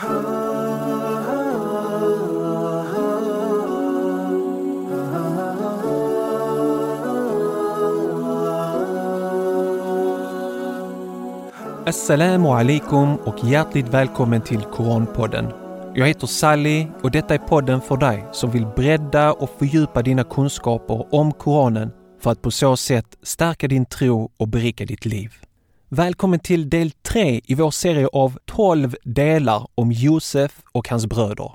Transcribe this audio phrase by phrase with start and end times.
[0.00, 0.12] Assalamu
[12.48, 15.46] alaikum och hjärtligt välkommen till Koranpodden.
[15.94, 20.24] Jag heter Sally och detta är podden för dig som vill bredda och fördjupa dina
[20.24, 21.90] kunskaper om Koranen
[22.20, 25.49] för att på så sätt stärka din tro och berika ditt liv.
[25.92, 31.52] Välkommen till del 3 i vår serie av 12 delar om Josef och hans bröder.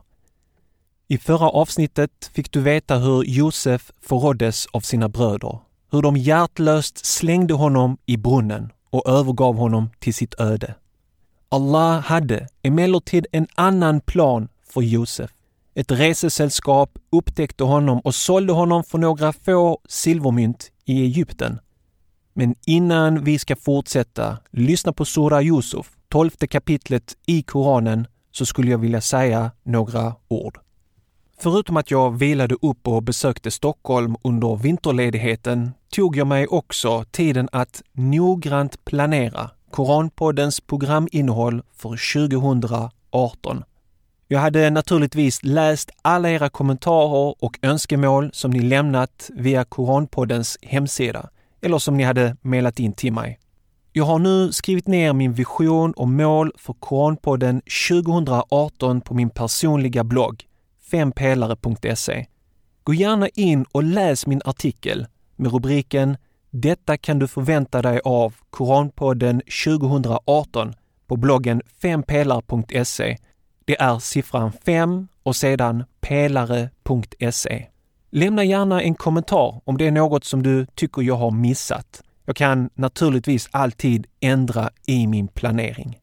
[1.08, 5.60] I förra avsnittet fick du veta hur Josef förråddes av sina bröder,
[5.92, 10.76] hur de hjärtlöst slängde honom i brunnen och övergav honom till sitt öde.
[11.50, 15.32] Allah hade emellertid en annan plan för Josef.
[15.76, 21.60] Ett resesällskap upptäckte honom och sålde honom för några få silvermynt i Egypten.
[22.38, 28.72] Men innan vi ska fortsätta lyssna på Sura Yusuf, tolfte kapitlet i Koranen, så skulle
[28.72, 30.60] jag vilja säga några ord.
[31.40, 37.50] Förutom att jag vilade upp och besökte Stockholm under vinterledigheten tog jag mig också tiden
[37.52, 43.64] att noggrant planera Koranpoddens programinnehåll för 2018.
[44.28, 51.30] Jag hade naturligtvis läst alla era kommentarer och önskemål som ni lämnat via Koranpoddens hemsida
[51.66, 53.40] eller som ni hade mejlat in till mig.
[53.94, 60.04] Jag har nu skrivit ner min vision och mål för Koranpodden 2018 på min personliga
[60.04, 60.44] blogg
[60.92, 62.26] fempelare.se.
[62.84, 66.18] Gå gärna in och läs min artikel med rubriken
[66.50, 70.74] Detta kan du förvänta dig av Koranpodden 2018
[71.08, 73.18] på bloggen fempelare.se.
[73.66, 77.68] Det är siffran 5 och sedan pelare.se.
[78.16, 82.04] Lämna gärna en kommentar om det är något som du tycker jag har missat.
[82.26, 86.00] Jag kan naturligtvis alltid ändra i min planering.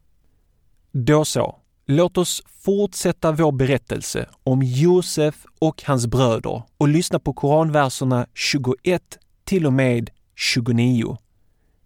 [0.91, 1.59] Då så.
[1.87, 9.19] Låt oss fortsätta vår berättelse om Josef och hans bröder och lyssna på koranverserna 21
[9.45, 11.17] till och med 29.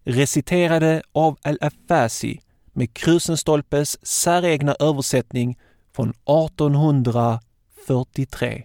[0.05, 2.41] Reciterade av Al-Afasi
[2.73, 5.59] med Krusenstolpes säregna översättning
[5.97, 8.65] från 1843.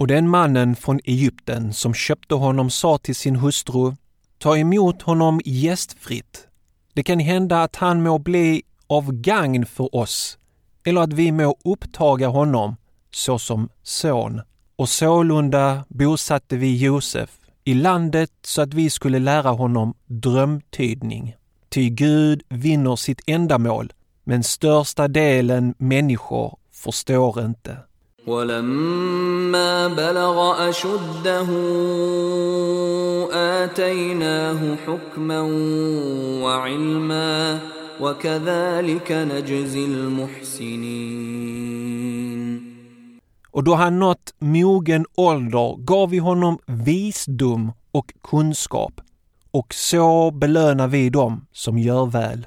[0.00, 3.94] Och den mannen från Egypten som köpte honom sa till sin hustru,
[4.38, 6.48] ta emot honom gästfritt.
[6.94, 10.38] Det kan hända att han må bli av gagn för oss
[10.84, 12.76] eller att vi må upptaga honom
[13.10, 14.40] såsom son.
[14.76, 17.30] Och sålunda bosatte vi Josef
[17.64, 21.36] i landet så att vi skulle lära honom drömtydning.
[21.68, 23.92] Ty Gud vinner sitt ändamål,
[24.24, 27.76] men största delen människor förstår inte.
[28.26, 31.48] ولما بلغ أشده
[33.32, 35.40] آتيناه حكما
[36.42, 37.60] وعلما
[38.00, 41.50] وكذلك نجزي المحسنين
[43.52, 49.00] Och då han nått mogen ålder gav vi honom visdom och kunskap
[49.50, 52.46] och så belönar vi dem som gör väl.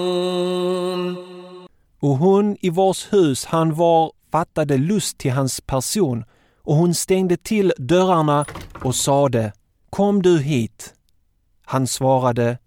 [2.01, 6.25] Och hon i vars hus han var fattade lust till hans person
[6.63, 8.45] och hon stängde till dörrarna
[8.83, 9.53] och sade
[9.89, 10.93] Kom du hit.
[11.65, 12.57] Han svarade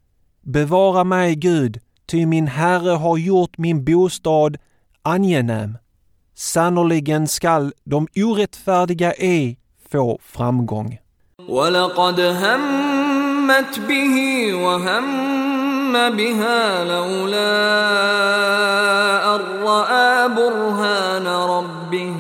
[0.42, 4.56] Bevara mig Gud, ty min Herre har gjort min bostad
[5.02, 5.78] angenäm.
[6.34, 9.58] Sannerligen skall de orättfärdiga ej
[9.90, 10.98] få framgång.
[15.94, 17.54] هم بها لولا
[19.34, 22.14] أن رأى برهان ربه.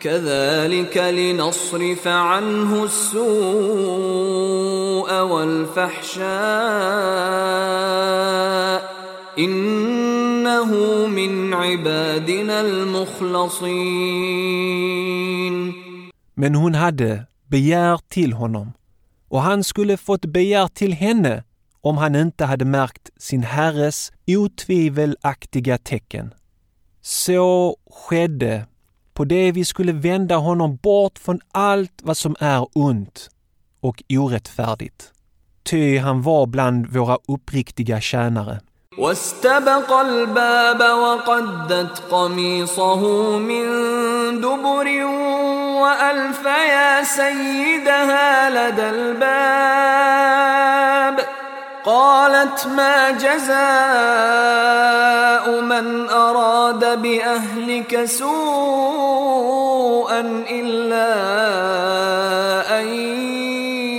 [0.00, 3.20] كذلك لنصرف عنه السوء
[5.20, 6.26] والفحشاء.
[9.38, 10.70] إنه
[11.06, 13.76] من عبادنا المخلصين.
[16.34, 18.72] Men hon hade begär till honom
[19.28, 21.45] och han skulle fått begär till henne
[21.85, 26.33] om han inte hade märkt sin herres otvivelaktiga tecken.
[27.01, 28.65] Så skedde
[29.13, 33.29] på det vi skulle vända honom bort från allt vad som är ont
[33.79, 35.11] och orättfärdigt.
[35.63, 38.59] Ty han var bland våra uppriktiga tjänare.
[38.97, 43.01] واستبق الباب وقدت قميصه
[43.37, 43.65] من
[44.41, 45.03] دبر
[45.81, 50.11] والف يا سيدها لدى الباب
[51.85, 53.61] قالت ما جزاء
[55.61, 59.41] من اراد باهلك سوءا
[60.49, 61.11] الا
[62.79, 62.87] ان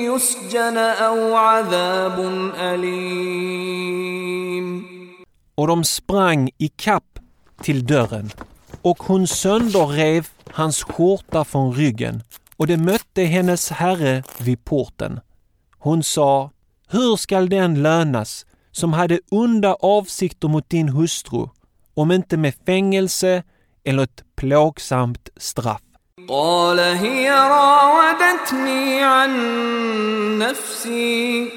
[0.05, 2.21] يسجن او عذاب
[2.61, 4.03] اليم
[5.55, 7.19] Och de sprang i kapp
[7.62, 8.31] till dörren
[8.83, 12.23] och hon sönderrev hans skjorta från ryggen
[12.56, 15.21] och det mötte hennes herre vid porten.
[15.79, 16.50] Hon sa,
[16.89, 21.49] hur skall den lönas som hade onda avsikter mot din hustru,
[21.94, 23.43] om inte med fängelse
[23.85, 25.83] eller ett plågsamt straff?
[26.29, 29.33] قال هي راودتني عن
[30.39, 31.49] نفسي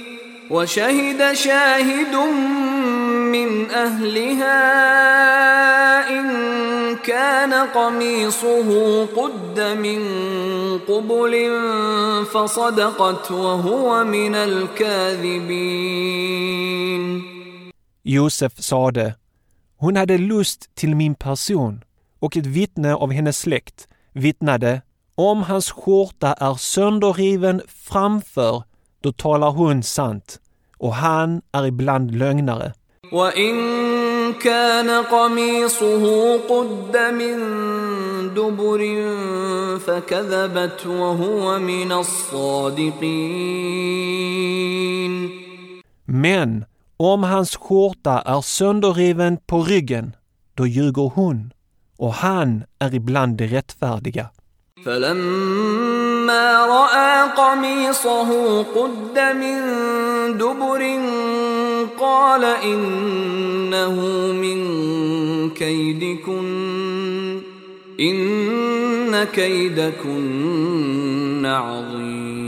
[0.50, 2.16] وشهد شاهد
[3.36, 4.60] من اهلها
[6.10, 6.39] ان
[7.04, 8.70] كان قميصه
[9.06, 10.02] قد من
[10.80, 11.34] قبل
[12.34, 15.96] فصدقت وهو من الكاذبين
[18.08, 19.16] Josef sade,
[19.78, 21.84] hon hade lust till min person
[22.20, 24.82] och ett vittne av hennes släkt vittnade,
[25.16, 28.64] om hans skjorta är sönderriven framför,
[29.02, 30.40] då talar hon sant
[30.78, 32.74] och han är ibland lögnare.
[33.12, 33.89] وإن
[34.33, 37.39] كان قميصه قد من
[38.35, 38.81] دبر
[39.79, 43.51] فكذبت وهو من الصادقين
[46.07, 46.65] Men
[46.97, 50.17] om hans skjorta är sönderriven på ryggen,
[50.55, 51.53] då ljuger hon
[51.99, 54.31] och han är ibland det rättfärdiga.
[54.85, 59.59] فلما رأى قميصه قد من
[60.39, 60.81] دبر
[62.00, 63.96] قال إنه
[64.34, 64.60] من
[65.50, 67.42] كيدكن
[68.00, 70.26] إن كيدكن
[71.46, 72.46] عظيم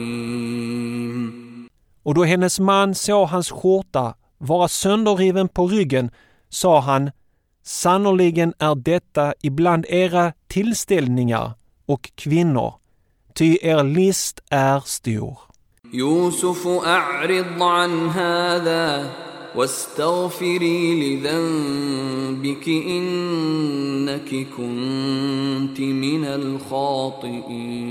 [2.04, 6.12] Och då hennes man såg hans skjorta vara sönderriven på ryggen
[6.50, 7.12] sa han
[7.63, 11.51] Sannoliken är detta ibland era tillställningar
[11.86, 12.74] och kvinnor,
[13.34, 15.39] ty er list är stor.
[15.94, 19.13] يوسف أعرض عن هذا
[19.56, 27.88] واستغفري لذنبك إنك كنت من الخاطئين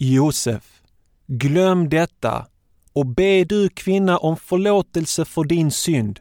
[0.00, 0.82] Josef,
[1.26, 2.46] glöm detta
[2.92, 6.20] och be du kvinna om förlåtelse för din synd,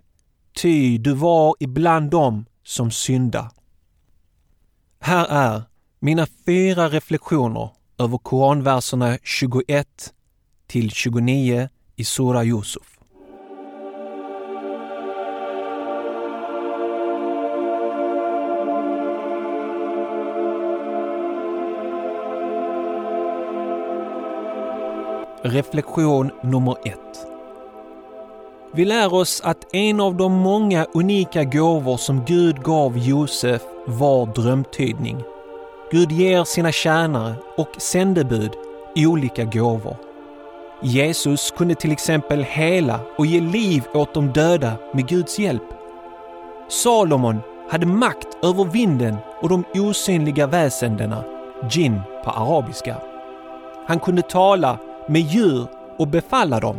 [0.53, 3.51] ty du var ibland dem som synda.
[4.99, 5.61] Här är
[5.99, 7.69] mina fyra reflektioner
[8.02, 9.86] över koranverserna 21
[10.66, 12.98] till 29 i Sura Yusuf.
[25.44, 27.26] Reflektion nummer ett.
[28.74, 34.26] Vi lär oss att en av de många unika gåvor som Gud gav Josef var
[34.26, 35.31] drömtydning.
[35.92, 38.50] Gud ger sina tjänare och sändebud
[38.96, 39.96] olika gåvor.
[40.82, 45.62] Jesus kunde till exempel hela och ge liv åt de döda med Guds hjälp.
[46.68, 51.24] Salomon hade makt över vinden och de osynliga väsendena,
[51.70, 52.96] jinn på arabiska.
[53.86, 55.66] Han kunde tala med djur
[55.98, 56.76] och befalla dem.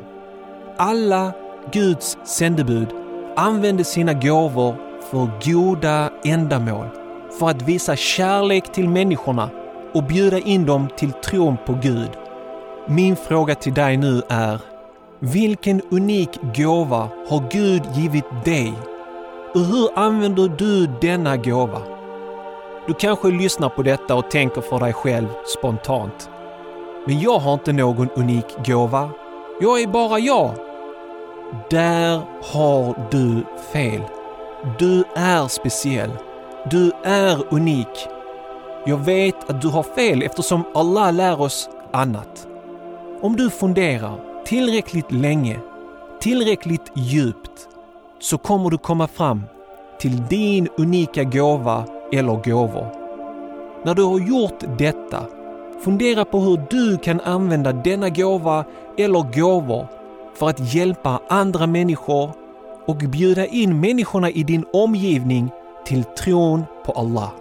[0.78, 1.32] Alla
[1.72, 2.88] Guds sändebud
[3.36, 4.76] använde sina gåvor
[5.12, 7.03] för goda ändamål,
[7.40, 9.50] för att visa kärlek till människorna
[9.94, 12.10] och bjuda in dem till tron på Gud.
[12.88, 14.60] Min fråga till dig nu är,
[15.20, 18.74] vilken unik gåva har Gud givit dig?
[19.54, 21.82] Och hur använder du denna gåva?
[22.88, 26.30] Du kanske lyssnar på detta och tänker för dig själv spontant.
[27.08, 29.10] Men jag har inte någon unik gåva.
[29.62, 30.52] Jag är bara jag.
[31.70, 32.22] Där
[32.54, 34.02] har du fel.
[34.80, 36.12] Du är speciell.
[36.72, 38.08] Du är unik.
[38.86, 42.48] Jag vet att du har fel eftersom Allah lär oss annat.
[43.22, 45.60] Om du funderar tillräckligt länge,
[46.20, 47.68] tillräckligt djupt,
[48.20, 49.44] så kommer du komma fram
[50.00, 52.88] till din unika gåva eller gåvor.
[53.86, 55.24] När du har gjort detta,
[55.82, 58.66] fundera på hur du kan använda denna gåva
[58.98, 59.88] eller gåvor
[60.36, 62.32] för att hjälpa andra människor
[62.86, 65.52] och bjuda in människorna i din omgivning
[65.86, 67.32] till tron på Allah.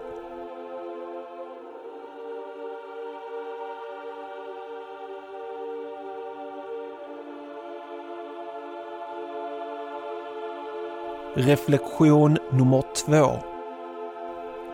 [11.35, 13.53] Reflektion nummer två.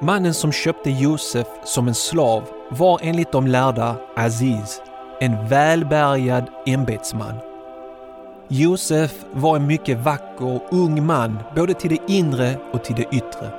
[0.01, 4.83] Mannen som köpte Josef som en slav var enligt de lärda Aziz,
[5.21, 7.48] en välbärgad ämbetsman.
[8.51, 13.51] Josef var en mycket vacker ung man både till det inre och till det yttre.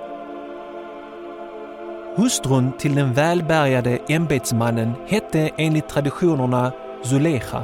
[2.15, 6.71] Hustrun till den välbärgade ämbetsmannen hette enligt traditionerna
[7.03, 7.63] Zulecha.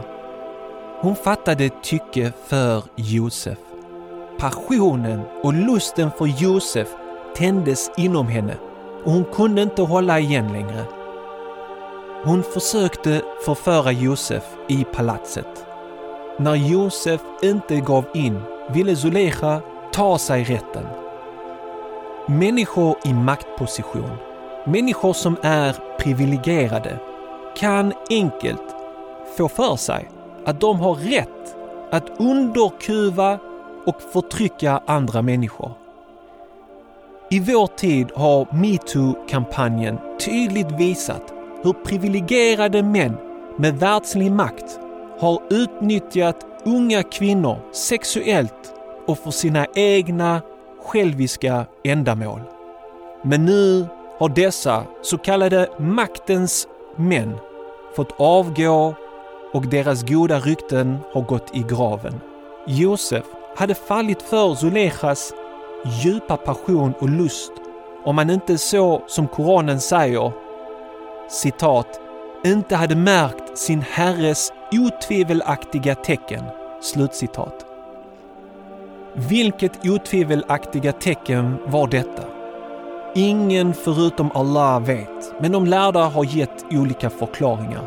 [1.01, 3.57] Hon fattade tycke för Josef.
[4.39, 6.87] Passionen och lusten för Josef
[7.35, 8.57] tändes inom henne
[9.03, 10.85] och hon kunde inte hålla igen längre.
[12.23, 15.74] Hon försökte förföra Josef i palatset.
[16.37, 19.61] När Josef inte gav in ville Zuleika
[19.91, 20.85] ta sig rätten.
[22.27, 24.11] Människor i maktposition,
[24.65, 26.99] människor som är privilegierade,
[27.57, 28.75] kan enkelt
[29.37, 30.09] få för sig
[30.45, 31.55] att de har rätt
[31.91, 33.39] att underkuva
[33.85, 35.71] och förtrycka andra människor.
[37.29, 43.17] I vår tid har metoo-kampanjen tydligt visat hur privilegierade män
[43.57, 44.79] med världslig makt
[45.19, 48.73] har utnyttjat unga kvinnor sexuellt
[49.07, 50.41] och för sina egna
[50.83, 52.41] själviska ändamål.
[53.23, 53.85] Men nu
[54.19, 57.37] har dessa så kallade maktens män
[57.95, 58.93] fått avgå
[59.53, 62.13] och deras goda rykten har gått i graven.
[62.67, 65.33] Josef hade fallit för Zulechas
[66.03, 67.51] djupa passion och lust
[68.03, 70.31] om man inte så som Koranen säger
[71.29, 71.99] citat
[72.45, 76.43] inte hade märkt sin herres otvivelaktiga tecken.
[76.81, 77.65] Slutcitat.
[79.13, 82.23] Vilket otvivelaktiga tecken var detta?
[83.15, 87.83] Ingen förutom Allah vet, men de lärda har gett olika förklaringar.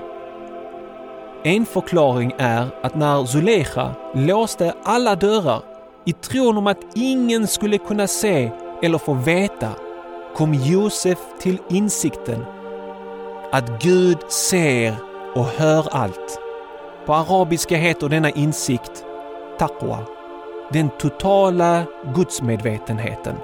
[1.44, 5.62] En förklaring är att när Zulecha låste alla dörrar
[6.06, 8.50] i tron om att ingen skulle kunna se
[8.82, 9.70] eller få veta
[10.36, 12.44] kom Josef till insikten
[13.52, 15.07] att Gud ser
[15.38, 16.40] och hör allt.
[17.06, 19.04] På arabiska heter denna insikt
[19.58, 19.98] taqwa,
[20.72, 23.36] den totala gudsmedvetenheten.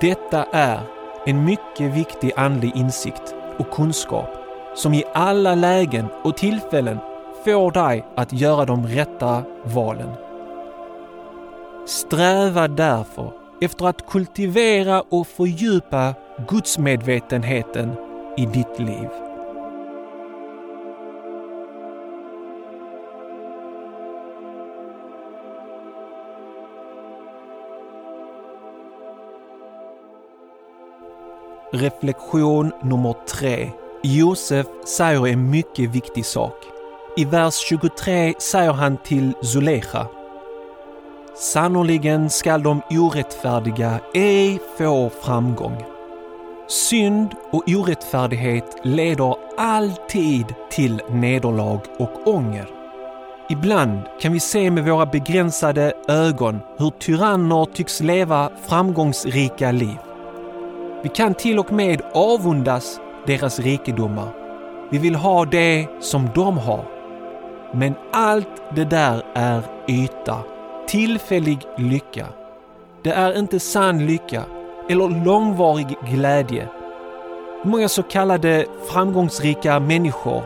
[0.00, 0.80] Detta är
[1.26, 4.28] en mycket viktig andlig insikt och kunskap
[4.74, 6.98] som i alla lägen och tillfällen
[7.44, 10.10] får dig att göra de rätta valen.
[11.86, 16.14] Sträva därför efter att kultivera och fördjupa
[16.48, 17.92] gudsmedvetenheten
[18.36, 19.31] i ditt liv.
[31.74, 33.70] Reflektion nummer 3.
[34.02, 36.54] Josef säger en mycket viktig sak.
[37.16, 40.06] I vers 23 säger han till Zulecha
[41.36, 45.84] Sannoliken skall de orättfärdiga ej få framgång.
[46.68, 52.66] Synd och orättfärdighet leder alltid till nederlag och ånger.
[53.50, 59.98] Ibland kan vi se med våra begränsade ögon hur tyranner tycks leva framgångsrika liv.
[61.02, 64.28] Vi kan till och med avundas deras rikedomar.
[64.90, 66.84] Vi vill ha det som de har.
[67.72, 70.38] Men allt det där är yta,
[70.86, 72.26] tillfällig lycka.
[73.02, 74.42] Det är inte sann lycka
[74.88, 76.68] eller långvarig glädje.
[77.64, 80.42] Många så kallade framgångsrika människor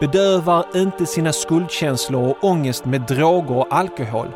[0.00, 4.28] bedövar inte sina skuldkänslor och ångest med droger och alkohol.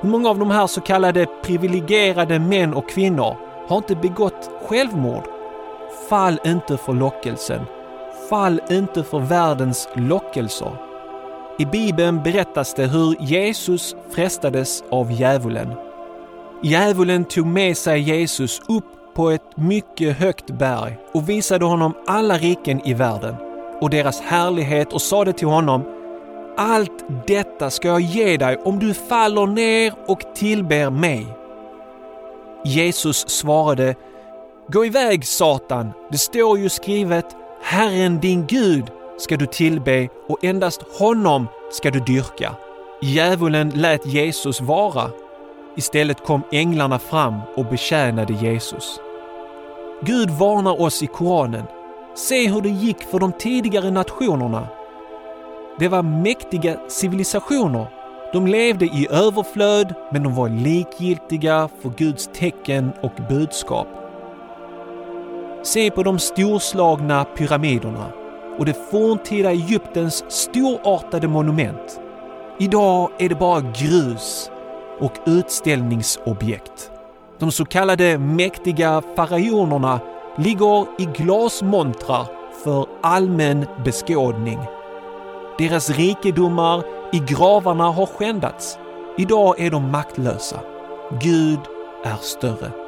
[0.00, 3.36] Hur många av de här så kallade privilegierade män och kvinnor
[3.68, 5.24] har inte begått självmord?
[6.08, 7.60] Fall inte för lockelsen.
[8.30, 10.72] Fall inte för världens lockelser.
[11.58, 15.72] I Bibeln berättas det hur Jesus frestades av djävulen.
[16.62, 22.38] Djävulen tog med sig Jesus upp på ett mycket högt berg och visade honom alla
[22.38, 23.34] riken i världen.
[23.80, 25.84] och deras härlighet och sade till honom
[26.58, 31.26] Allt detta ska jag ge dig om du faller ner och tillber mig.
[32.64, 33.94] Jesus svarade
[34.68, 40.82] Gå iväg Satan, det står ju skrivet Herren din Gud ska du tillbe och endast
[40.98, 42.56] honom ska du dyrka.
[43.02, 45.10] Djävulen lät Jesus vara.
[45.76, 49.00] Istället kom änglarna fram och betjänade Jesus.
[50.02, 51.64] Gud varnar oss i Koranen.
[52.14, 54.68] Se hur det gick för de tidigare nationerna.
[55.78, 57.86] Det var mäktiga civilisationer.
[58.32, 64.05] De levde i överflöd, men de var likgiltiga för Guds tecken och budskap.
[65.66, 68.12] Se på de storslagna pyramiderna
[68.58, 72.00] och det forntida Egyptens storartade monument.
[72.58, 74.50] Idag är det bara grus
[75.00, 76.90] och utställningsobjekt.
[77.38, 80.00] De så kallade mäktiga faraonerna
[80.38, 82.26] ligger i glasmontrar
[82.64, 84.58] för allmän beskådning.
[85.58, 86.82] Deras rikedomar
[87.12, 88.78] i gravarna har skändats.
[89.18, 90.60] Idag är de maktlösa.
[91.20, 91.60] Gud
[92.04, 92.85] är större.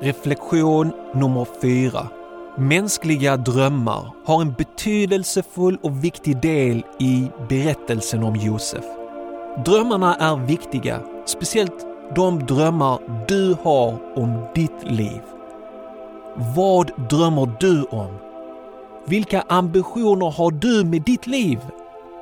[0.00, 2.08] Reflektion nummer 4.
[2.56, 8.84] Mänskliga drömmar har en betydelsefull och viktig del i berättelsen om Josef.
[9.64, 15.20] Drömmarna är viktiga, speciellt de drömmar du har om ditt liv.
[16.56, 18.18] Vad drömmer du om?
[19.06, 21.58] Vilka ambitioner har du med ditt liv?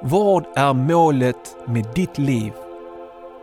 [0.02, 2.52] Vad är målet med ditt liv?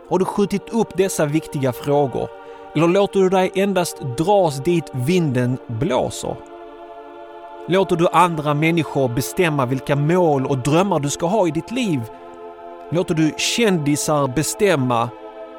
[0.08, 2.41] Har du skjutit upp dessa viktiga frågor
[2.74, 6.36] eller låter du dig endast dras dit vinden blåser?
[7.68, 12.00] Låter du andra människor bestämma vilka mål och drömmar du ska ha i ditt liv?
[12.90, 15.08] Låter du kändisar bestämma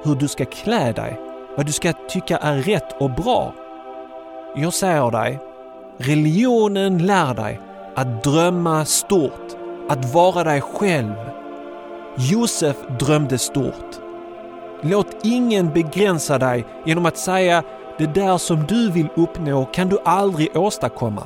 [0.04, 1.20] hur du ska klä dig?
[1.58, 3.54] Vad du ska tycka är rätt och bra?
[4.56, 5.40] Jag säger dig,
[5.98, 7.60] religionen lär dig
[7.96, 9.56] att drömma stort,
[9.90, 11.14] att vara dig själv.
[12.18, 13.93] Josef drömde stort.
[14.86, 17.64] Låt ingen begränsa dig genom att säga
[17.98, 21.24] det där som du vill uppnå kan du aldrig åstadkomma.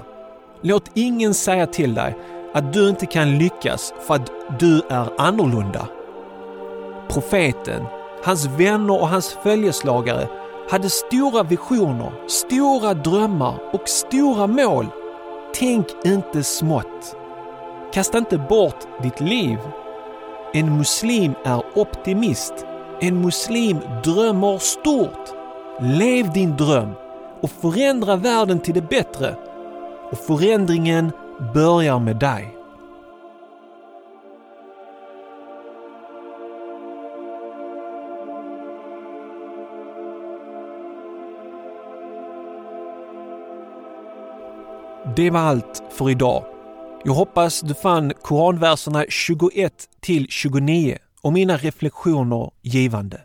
[0.61, 2.17] Låt ingen säga till dig
[2.53, 5.87] att du inte kan lyckas för att du är annorlunda.
[7.09, 7.83] Profeten,
[8.23, 10.27] hans vänner och hans följeslagare
[10.69, 14.87] hade stora visioner, stora drömmar och stora mål.
[15.55, 17.15] Tänk inte smått.
[17.93, 19.57] Kasta inte bort ditt liv.
[20.53, 22.65] En muslim är optimist
[23.01, 25.33] en muslim drömmer stort.
[25.81, 26.91] Lev din dröm
[27.41, 29.35] och förändra världen till det bättre.
[30.11, 31.11] Och förändringen
[31.53, 32.53] börjar med dig.
[45.15, 46.43] Det var allt för idag.
[47.03, 53.21] Jag hoppas du fann koranverserna 21 till 29 och mina reflektioner givande.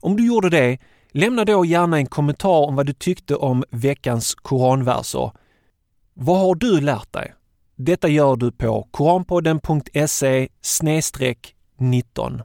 [0.00, 0.78] Om du gjorde det,
[1.10, 5.32] lämna då gärna en kommentar om vad du tyckte om veckans koranverser.
[6.14, 7.34] Vad har du lärt dig?
[7.76, 10.48] Detta gör du på koranpodden.se
[11.78, 12.42] 19.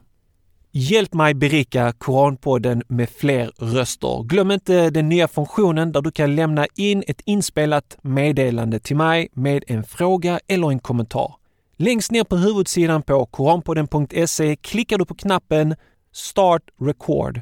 [0.72, 4.22] Hjälp mig berika Koranpodden med fler röster.
[4.22, 9.28] Glöm inte den nya funktionen där du kan lämna in ett inspelat meddelande till mig
[9.32, 11.34] med en fråga eller en kommentar.
[11.80, 15.74] Längst ner på huvudsidan på koranpodden.se klickar du på knappen
[16.12, 17.40] Start Record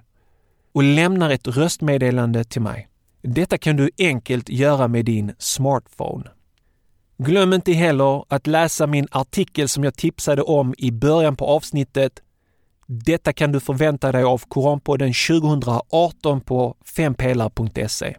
[0.72, 2.88] och lämnar ett röstmeddelande till mig.
[3.22, 6.30] Detta kan du enkelt göra med din smartphone.
[7.18, 12.12] Glöm inte heller att läsa min artikel som jag tipsade om i början på avsnittet.
[12.86, 18.16] Detta kan du förvänta dig av Koranpodden 2018 på fempelar.se.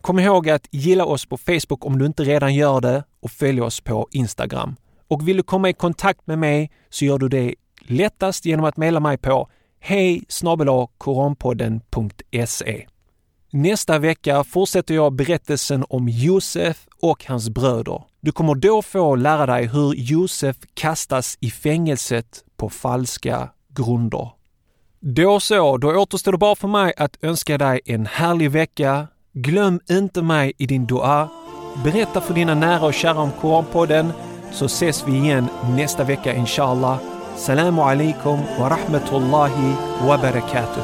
[0.00, 3.60] Kom ihåg att gilla oss på Facebook om du inte redan gör det och följ
[3.60, 4.76] oss på Instagram.
[5.10, 8.76] Och vill du komma i kontakt med mig så gör du det lättast genom att
[8.76, 9.48] mejla mig på
[9.80, 10.24] hej
[10.98, 12.86] koranpodden.se.
[13.52, 18.02] Nästa vecka fortsätter jag berättelsen om Josef och hans bröder.
[18.20, 24.30] Du kommer då få lära dig hur Josef kastas i fängelset på falska grunder.
[25.00, 29.06] Då så, då återstår det bara för mig att önska dig en härlig vecka.
[29.32, 31.28] Glöm inte mig i din dua.
[31.84, 34.12] Berätta för dina nära och kära om Koranpodden
[34.52, 36.98] så ses vi igen nästa vecka inshallah.
[37.36, 39.76] Salamu alaikum wa rahmatullahi
[40.08, 40.82] wa barakatuh.